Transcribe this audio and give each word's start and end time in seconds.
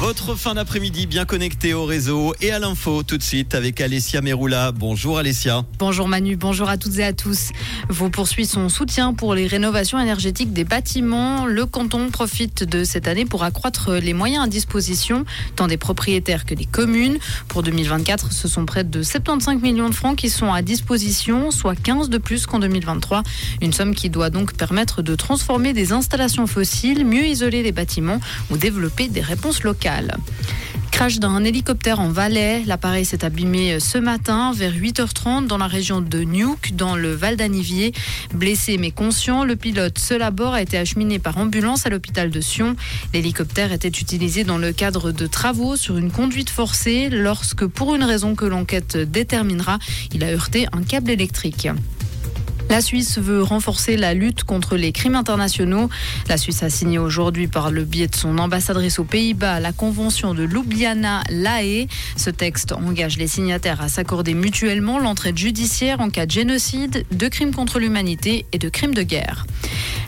Votre 0.00 0.34
fin 0.34 0.54
d'après-midi 0.54 1.06
bien 1.06 1.26
connecté 1.26 1.74
au 1.74 1.84
réseau 1.84 2.32
et 2.40 2.52
à 2.52 2.58
l'info 2.58 3.02
tout 3.02 3.18
de 3.18 3.22
suite 3.22 3.54
avec 3.54 3.82
Alessia 3.82 4.22
Meroula. 4.22 4.72
Bonjour 4.72 5.18
Alessia. 5.18 5.66
Bonjour 5.78 6.08
Manu, 6.08 6.36
bonjour 6.36 6.70
à 6.70 6.78
toutes 6.78 6.96
et 6.96 7.04
à 7.04 7.12
tous. 7.12 7.50
Vous 7.90 8.08
poursuit 8.08 8.46
son 8.46 8.70
soutien 8.70 9.12
pour 9.12 9.34
les 9.34 9.46
rénovations 9.46 9.98
énergétiques 9.98 10.54
des 10.54 10.64
bâtiments. 10.64 11.44
Le 11.44 11.66
canton 11.66 12.08
profite 12.08 12.64
de 12.64 12.82
cette 12.82 13.08
année 13.08 13.26
pour 13.26 13.44
accroître 13.44 13.92
les 13.92 14.14
moyens 14.14 14.46
à 14.46 14.48
disposition, 14.48 15.26
tant 15.54 15.66
des 15.66 15.76
propriétaires 15.76 16.46
que 16.46 16.54
des 16.54 16.64
communes. 16.64 17.18
Pour 17.48 17.62
2024, 17.62 18.32
ce 18.32 18.48
sont 18.48 18.64
près 18.64 18.84
de 18.84 19.02
75 19.02 19.60
millions 19.60 19.90
de 19.90 19.94
francs 19.94 20.16
qui 20.16 20.30
sont 20.30 20.50
à 20.50 20.62
disposition, 20.62 21.50
soit 21.50 21.76
15 21.76 22.08
de 22.08 22.16
plus 22.16 22.46
qu'en 22.46 22.58
2023. 22.58 23.22
Une 23.60 23.74
somme 23.74 23.94
qui 23.94 24.08
doit 24.08 24.30
donc 24.30 24.54
permettre 24.54 25.02
de 25.02 25.14
transformer 25.14 25.74
des 25.74 25.92
installations 25.92 26.46
fossiles, 26.46 27.04
mieux 27.04 27.26
isoler 27.26 27.62
les 27.62 27.72
bâtiments 27.72 28.20
ou 28.50 28.56
développer 28.56 29.08
des 29.08 29.20
réponses 29.20 29.62
locales. 29.62 29.89
Crash 30.90 31.18
d'un 31.18 31.44
hélicoptère 31.44 31.98
en 31.98 32.10
Valais. 32.10 32.62
L'appareil 32.66 33.06
s'est 33.06 33.24
abîmé 33.24 33.80
ce 33.80 33.96
matin 33.96 34.52
vers 34.54 34.74
8h30 34.74 35.46
dans 35.46 35.56
la 35.56 35.66
région 35.66 36.02
de 36.02 36.24
Nuuk, 36.24 36.72
dans 36.74 36.94
le 36.94 37.14
Val 37.14 37.36
d'Anivier. 37.36 37.92
Blessé 38.34 38.76
mais 38.76 38.90
conscient, 38.90 39.44
le 39.44 39.56
pilote 39.56 39.98
seul 39.98 40.20
à 40.20 40.30
bord 40.30 40.52
a 40.52 40.60
été 40.60 40.76
acheminé 40.76 41.18
par 41.18 41.38
ambulance 41.38 41.86
à 41.86 41.88
l'hôpital 41.88 42.28
de 42.28 42.40
Sion. 42.42 42.76
L'hélicoptère 43.14 43.72
était 43.72 43.88
utilisé 43.88 44.44
dans 44.44 44.58
le 44.58 44.72
cadre 44.72 45.10
de 45.10 45.26
travaux 45.26 45.76
sur 45.76 45.96
une 45.96 46.10
conduite 46.10 46.50
forcée 46.50 47.08
lorsque, 47.08 47.64
pour 47.66 47.94
une 47.94 48.04
raison 48.04 48.34
que 48.34 48.44
l'enquête 48.44 48.98
déterminera, 48.98 49.78
il 50.12 50.22
a 50.22 50.26
heurté 50.26 50.66
un 50.72 50.82
câble 50.82 51.10
électrique. 51.10 51.68
La 52.70 52.80
Suisse 52.80 53.18
veut 53.18 53.42
renforcer 53.42 53.96
la 53.96 54.14
lutte 54.14 54.44
contre 54.44 54.76
les 54.76 54.92
crimes 54.92 55.16
internationaux. 55.16 55.88
La 56.28 56.36
Suisse 56.36 56.62
a 56.62 56.70
signé 56.70 57.00
aujourd'hui 57.00 57.48
par 57.48 57.72
le 57.72 57.82
biais 57.82 58.06
de 58.06 58.14
son 58.14 58.38
ambassadrice 58.38 59.00
aux 59.00 59.04
Pays-Bas 59.04 59.58
la 59.58 59.72
convention 59.72 60.34
de 60.34 60.44
Ljubljana 60.44 61.24
LAE. 61.30 61.88
Ce 62.14 62.30
texte 62.30 62.70
engage 62.70 63.18
les 63.18 63.26
signataires 63.26 63.80
à 63.80 63.88
s'accorder 63.88 64.34
mutuellement 64.34 65.00
l'entraide 65.00 65.36
judiciaire 65.36 66.00
en 66.00 66.10
cas 66.10 66.26
de 66.26 66.30
génocide, 66.30 67.04
de 67.10 67.26
crimes 67.26 67.52
contre 67.52 67.80
l'humanité 67.80 68.46
et 68.52 68.58
de 68.58 68.68
crimes 68.68 68.94
de 68.94 69.02
guerre. 69.02 69.46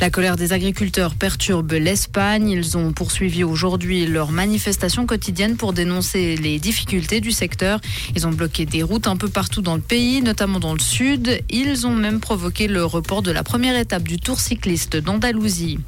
La 0.00 0.10
colère 0.10 0.36
des 0.36 0.52
agriculteurs 0.52 1.14
perturbe 1.14 1.72
l'Espagne. 1.72 2.50
Ils 2.50 2.76
ont 2.76 2.92
poursuivi 2.92 3.44
aujourd'hui 3.44 4.06
leur 4.06 4.30
manifestation 4.30 5.06
quotidienne 5.06 5.56
pour 5.56 5.72
dénoncer 5.72 6.36
les 6.36 6.58
difficultés 6.58 7.20
du 7.20 7.32
secteur. 7.32 7.80
Ils 8.14 8.26
ont 8.26 8.30
bloqué 8.30 8.66
des 8.66 8.82
routes 8.82 9.08
un 9.08 9.16
peu 9.16 9.28
partout 9.28 9.62
dans 9.62 9.74
le 9.74 9.80
pays, 9.80 10.20
notamment 10.20 10.58
dans 10.58 10.74
le 10.74 10.80
sud. 10.80 11.42
Ils 11.50 11.86
ont 11.86 11.94
même 11.94 12.20
provoqué 12.20 12.45
le 12.68 12.84
report 12.84 13.22
de 13.22 13.30
la 13.30 13.42
première 13.42 13.76
étape 13.76 14.04
du 14.04 14.18
Tour 14.18 14.40
cycliste 14.40 14.96
d'Andalousie. 14.96 15.78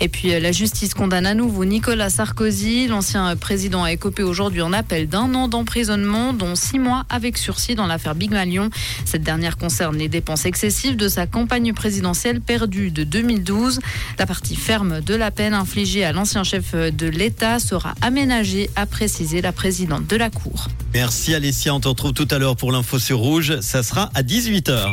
Et 0.00 0.08
puis 0.08 0.38
la 0.38 0.52
justice 0.52 0.94
condamne 0.94 1.26
à 1.26 1.34
nouveau 1.34 1.64
Nicolas 1.64 2.10
Sarkozy. 2.10 2.86
L'ancien 2.86 3.34
président 3.36 3.82
a 3.82 3.92
écopé 3.92 4.22
aujourd'hui 4.22 4.62
en 4.62 4.72
appel 4.72 5.08
d'un 5.08 5.34
an 5.34 5.48
d'emprisonnement, 5.48 6.32
dont 6.32 6.54
six 6.54 6.78
mois 6.78 7.04
avec 7.08 7.38
sursis 7.38 7.74
dans 7.74 7.86
l'affaire 7.86 8.14
Big 8.14 8.30
Malion. 8.30 8.68
Cette 9.04 9.22
dernière 9.22 9.56
concerne 9.56 9.96
les 9.96 10.08
dépenses 10.08 10.44
excessives 10.44 10.96
de 10.96 11.08
sa 11.08 11.26
campagne 11.26 11.72
présidentielle 11.72 12.40
perdue 12.40 12.90
de 12.90 13.04
2012 13.04 13.80
la 14.18 14.26
partie 14.26 14.56
ferme 14.56 15.00
de 15.00 15.14
la 15.14 15.30
peine 15.30 15.54
infligée 15.54 16.04
à 16.04 16.12
l'ancien 16.12 16.44
chef 16.44 16.74
de 16.74 17.06
l'État 17.06 17.58
sera 17.58 17.94
aménagée, 18.02 18.70
a 18.76 18.86
précisé 18.86 19.40
la 19.40 19.52
présidente 19.52 20.06
de 20.06 20.16
la 20.16 20.30
Cour. 20.30 20.68
Merci 20.94 21.34
Alessia, 21.34 21.74
on 21.74 21.80
te 21.80 21.88
retrouve 21.88 22.12
tout 22.12 22.28
à 22.30 22.38
l'heure 22.38 22.56
pour 22.56 22.72
l'info 22.72 22.98
sur 22.98 23.18
Rouge. 23.18 23.60
Ça 23.60 23.82
sera 23.82 24.10
à 24.14 24.22
18h. 24.22 24.92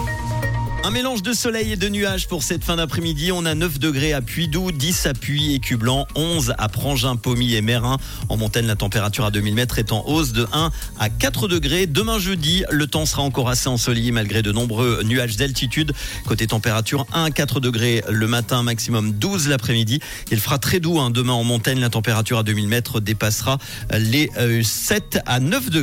Un 0.83 0.89
mélange 0.89 1.21
de 1.21 1.31
soleil 1.31 1.73
et 1.73 1.75
de 1.75 1.87
nuages 1.89 2.27
pour 2.27 2.41
cette 2.41 2.63
fin 2.63 2.77
d'après-midi. 2.77 3.31
On 3.31 3.45
a 3.45 3.53
9 3.53 3.77
degrés 3.77 4.13
à 4.13 4.21
Puydou, 4.21 4.71
10 4.71 5.05
à 5.05 5.13
Puy 5.13 5.53
et 5.53 5.59
Cublan, 5.59 6.07
11 6.15 6.55
à 6.57 6.69
Prangin, 6.69 7.17
Pommy 7.17 7.53
et 7.53 7.61
Mérin. 7.61 7.97
En 8.29 8.37
montagne, 8.37 8.65
la 8.65 8.75
température 8.75 9.23
à 9.23 9.29
2000 9.29 9.53
mètres 9.53 9.77
est 9.77 9.91
en 9.91 10.03
hausse 10.07 10.31
de 10.31 10.47
1 10.51 10.71
à 10.99 11.09
4 11.09 11.47
degrés. 11.47 11.85
Demain 11.85 12.17
jeudi, 12.17 12.63
le 12.71 12.87
temps 12.87 13.05
sera 13.05 13.21
encore 13.21 13.47
assez 13.47 13.69
ensoleillé 13.69 14.11
malgré 14.11 14.41
de 14.41 14.51
nombreux 14.51 15.03
nuages 15.03 15.37
d'altitude. 15.37 15.93
Côté 16.25 16.47
température, 16.47 17.05
1 17.13 17.25
à 17.25 17.29
4 17.29 17.59
degrés 17.59 18.03
le 18.09 18.25
matin, 18.25 18.63
maximum 18.63 19.11
12 19.11 19.49
l'après-midi. 19.49 19.99
Il 20.31 20.39
fera 20.39 20.57
très 20.57 20.79
doux 20.79 20.99
hein. 20.99 21.11
demain 21.11 21.33
en 21.33 21.43
montagne. 21.43 21.79
La 21.79 21.89
température 21.89 22.39
à 22.39 22.43
2000 22.43 22.67
mètres 22.67 22.99
dépassera 22.99 23.59
les 23.93 24.31
7 24.63 25.17
euh, 25.17 25.19
à 25.27 25.39
9 25.39 25.69
degrés. 25.69 25.81